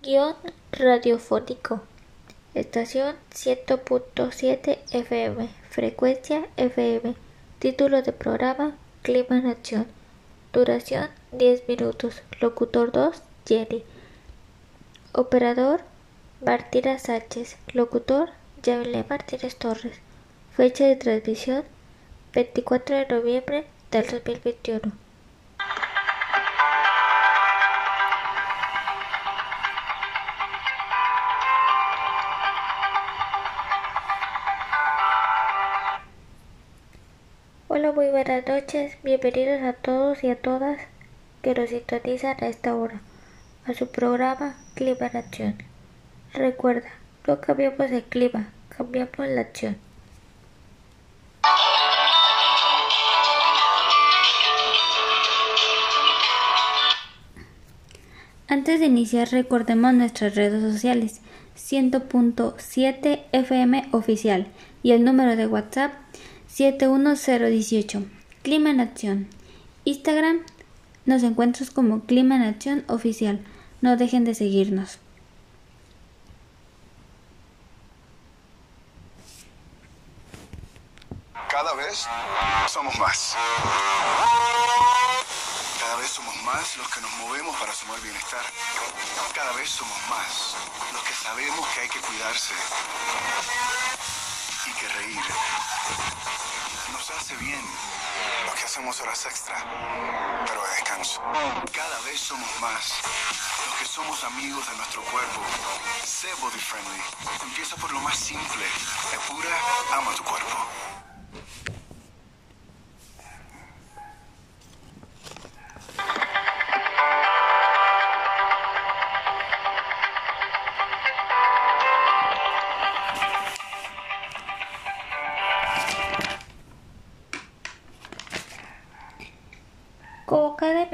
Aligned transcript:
Guión 0.00 0.36
radiofónico. 0.70 1.80
Estación 2.54 3.16
100.7 3.34 4.78
FM. 4.92 5.48
Frecuencia 5.70 6.46
FM. 6.56 7.16
Título 7.58 8.00
de 8.02 8.12
programa 8.12 8.76
Clima 9.02 9.38
en 9.38 9.48
Acción. 9.48 9.88
Duración 10.52 11.08
10 11.32 11.66
minutos. 11.66 12.22
Locutor 12.40 12.92
2 12.92 13.20
Jenny. 13.44 13.82
Operador 15.12 15.80
Martina 16.46 16.96
Sánchez. 17.00 17.56
Locutor 17.72 18.30
Yamile 18.62 19.04
Martínez 19.10 19.56
Torres. 19.56 19.98
Fecha 20.56 20.86
de 20.86 20.94
transmisión 20.94 21.64
24 22.34 22.98
de 22.98 23.06
noviembre 23.08 23.66
del 23.90 24.06
2021. 24.06 25.07
Hola, 37.70 37.92
muy 37.92 38.08
buenas 38.08 38.48
noches. 38.48 38.96
Bienvenidos 39.04 39.60
a 39.62 39.74
todos 39.74 40.24
y 40.24 40.30
a 40.30 40.40
todas 40.40 40.80
que 41.42 41.52
nos 41.52 41.68
sintonizan 41.68 42.42
a 42.42 42.48
esta 42.48 42.74
hora 42.74 43.02
a 43.66 43.74
su 43.74 43.88
programa 43.88 44.56
Clima 44.72 45.08
en 45.08 45.16
Acción. 45.18 45.54
Recuerda, 46.32 46.88
no 47.26 47.42
cambiamos 47.42 47.90
el 47.90 48.04
clima, 48.04 48.48
cambiamos 48.74 49.18
la 49.18 49.42
acción. 49.42 49.76
Antes 58.48 58.80
de 58.80 58.86
iniciar, 58.86 59.28
recordemos 59.30 59.92
nuestras 59.92 60.36
redes 60.36 60.62
sociales: 60.62 61.20
100.7 61.54 63.24
FM 63.32 63.88
oficial 63.92 64.46
y 64.82 64.92
el 64.92 65.04
número 65.04 65.36
de 65.36 65.46
WhatsApp 65.46 65.92
71018. 66.48 68.04
Clima 68.42 68.70
en 68.70 68.80
Acción. 68.80 69.28
Instagram 69.84 70.40
nos 71.06 71.22
encuentras 71.22 71.70
como 71.70 72.04
Clima 72.04 72.36
en 72.36 72.42
Acción 72.42 72.84
Oficial. 72.88 73.44
No 73.80 73.96
dejen 73.96 74.24
de 74.24 74.34
seguirnos. 74.34 74.98
Cada 81.48 81.74
vez 81.74 82.06
somos 82.68 82.98
más. 82.98 83.36
Cada 85.80 85.96
vez 85.96 86.10
somos 86.10 86.42
más 86.42 86.76
los 86.76 86.88
que 86.88 87.00
nos 87.00 87.10
movemos 87.16 87.56
para 87.56 87.72
sumar 87.72 88.00
bienestar. 88.00 88.44
Cada 89.34 89.52
vez 89.52 89.68
somos 89.68 89.98
más 90.08 90.54
los 90.92 91.02
que 91.02 91.14
sabemos 91.14 91.66
que 91.74 91.80
hay 91.80 91.88
que 91.88 92.00
cuidarse 92.00 92.54
y 94.66 94.72
que 94.72 94.88
reír. 94.88 95.18
Los 98.46 98.54
que 98.54 98.64
hacemos 98.64 99.00
horas 99.00 99.26
extra, 99.26 99.56
pero 100.46 100.62
de 100.62 100.70
descanso. 100.70 101.22
Cada 101.72 102.00
vez 102.00 102.20
somos 102.20 102.48
más 102.60 102.92
los 103.66 103.78
que 103.78 103.84
somos 103.84 104.24
amigos 104.24 104.68
de 104.68 104.76
nuestro 104.76 105.02
cuerpo. 105.02 105.40
Sé 106.04 106.28
body 106.40 106.58
friendly. 106.58 107.02
Empieza 107.42 107.76
por 107.76 107.92
lo 107.92 108.00
más 108.00 108.16
simple. 108.16 108.64
Epura, 109.12 109.56
ama 109.92 110.14
tu 110.14 110.24
cuerpo. 110.24 110.97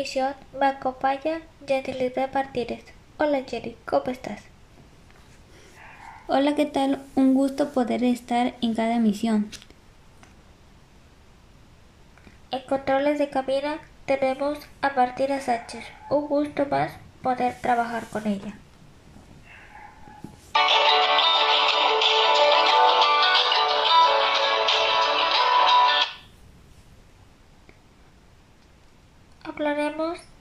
Emisión, 0.00 0.32
me 0.58 0.64
acompaña 0.64 1.42
Martínez. 2.32 2.82
Hola 3.18 3.42
Jenny, 3.46 3.76
¿cómo 3.84 4.06
estás? 4.06 4.40
Hola, 6.26 6.54
¿qué 6.54 6.64
tal? 6.64 7.02
Un 7.16 7.34
gusto 7.34 7.74
poder 7.74 8.02
estar 8.02 8.54
en 8.62 8.74
cada 8.74 8.94
emisión. 8.94 9.50
En 12.50 12.62
controles 12.62 13.18
de 13.18 13.28
cabina 13.28 13.76
tenemos 14.06 14.60
a 14.80 14.88
Martina 14.88 15.38
Sánchez. 15.38 15.84
Un 16.08 16.28
gusto 16.28 16.64
más 16.64 16.92
poder 17.20 17.56
trabajar 17.60 18.06
con 18.06 18.26
ella. 18.26 18.54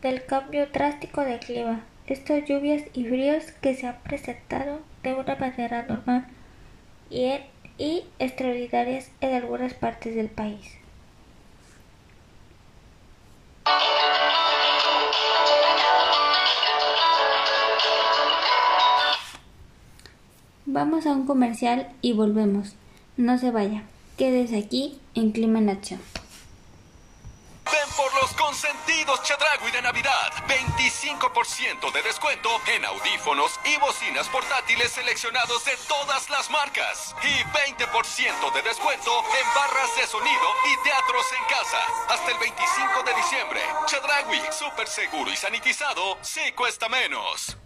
Del 0.02 0.26
cambio 0.26 0.68
drástico 0.68 1.22
de 1.22 1.40
clima, 1.40 1.82
estas 2.08 2.46
lluvias 2.48 2.84
y 2.94 3.06
fríos 3.06 3.52
que 3.62 3.76
se 3.76 3.88
han 3.88 3.98
presentado 4.04 4.80
de 5.04 5.14
una 5.14 5.36
manera 5.36 5.86
normal 5.88 6.26
y, 7.10 8.04
extraordinarias 8.20 9.12
en 9.22 9.34
algunas 9.34 9.74
partes 9.74 10.16
del 10.16 10.30
país. 10.30 10.76
Vamos 20.66 21.06
a 21.08 21.12
un 21.14 21.26
comercial 21.26 21.88
y 22.02 22.14
volvemos. 22.14 22.76
No 23.18 23.38
se 23.38 23.52
vaya. 23.52 23.84
Quédese 24.18 24.58
aquí 24.58 25.00
en 25.16 25.32
Clima 25.32 25.60
en 25.60 25.70
Acción. 25.70 26.00
Los 28.22 28.34
consentidos 28.34 29.24
Chedragui 29.24 29.72
de 29.72 29.82
Navidad. 29.82 30.34
25% 30.48 31.92
de 31.94 32.02
descuento 32.02 32.50
en 32.68 32.84
audífonos 32.84 33.58
y 33.64 33.78
bocinas 33.78 34.28
portátiles 34.28 34.92
seleccionados 34.92 35.64
de 35.64 35.78
todas 35.88 36.30
las 36.30 36.50
marcas. 36.50 37.16
Y 37.24 37.44
20% 37.56 38.54
de 38.54 38.62
descuento 38.62 39.24
en 39.40 39.48
barras 39.56 39.96
de 39.96 40.06
sonido 40.06 40.48
y 40.66 40.84
teatros 40.84 41.26
en 41.38 41.46
casa. 41.46 41.82
Hasta 42.10 42.32
el 42.32 42.40
25 42.40 43.04
de 43.04 43.14
diciembre. 43.16 43.62
Chedragui, 43.86 44.42
súper 44.52 44.88
seguro 44.90 45.32
y 45.32 45.38
sanitizado, 45.38 46.18
sí 46.22 46.52
cuesta 46.52 46.90
menos. 46.90 47.58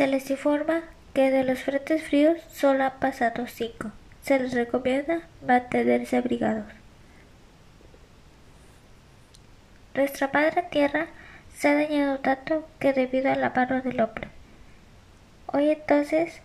Se 0.00 0.06
les 0.06 0.30
informa 0.30 0.80
que 1.12 1.30
de 1.30 1.44
los 1.44 1.58
frentes 1.58 2.02
fríos 2.02 2.38
solo 2.50 2.84
han 2.84 2.98
pasado 3.00 3.46
cinco. 3.46 3.90
Se 4.22 4.38
les 4.38 4.54
recomienda 4.54 5.20
mantenerse 5.46 6.16
abrigados. 6.16 6.64
Nuestra 9.94 10.30
madre 10.32 10.62
tierra 10.70 11.08
se 11.54 11.68
ha 11.68 11.74
dañado 11.74 12.18
tanto 12.20 12.66
que 12.78 12.94
debido 12.94 13.30
a 13.30 13.34
la 13.34 13.50
mano 13.50 13.82
del 13.82 14.00
hombre. 14.00 14.28
Hoy 15.48 15.68
entonces 15.68 16.40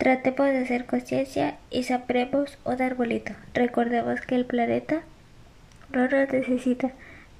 tratemos 0.00 0.48
de 0.48 0.60
hacer 0.60 0.86
conciencia 0.86 1.58
y 1.70 1.82
sembremos 1.82 2.56
un 2.64 2.80
arbolito. 2.80 3.34
Recordemos 3.52 4.22
que 4.22 4.34
el 4.34 4.46
planeta 4.46 5.02
no 5.92 6.08
nos 6.08 6.32
necesita. 6.32 6.92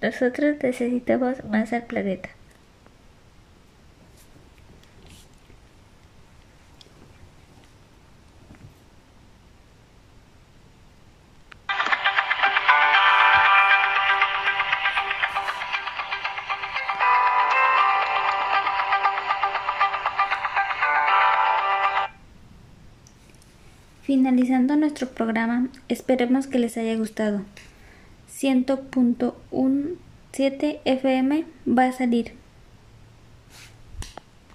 Nosotros 0.03 0.57
necesitamos 0.63 1.43
más 1.45 1.73
al 1.73 1.85
planeta. 1.85 2.29
Finalizando 24.11 24.75
nuestro 24.75 25.07
programa, 25.07 25.69
esperemos 25.89 26.49
que 26.49 26.59
les 26.59 26.77
haya 26.77 26.97
gustado. 26.97 27.43
100.17 28.29 30.81
FM 30.85 31.45
va 31.65 31.85
a 31.85 31.93
salir 31.93 32.33